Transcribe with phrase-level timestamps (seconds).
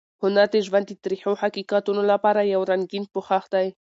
[0.21, 3.67] هنر د ژوند د تریخو حقیقتونو لپاره یو رنګین پوښ دی.